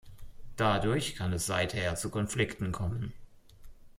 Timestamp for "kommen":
2.71-3.13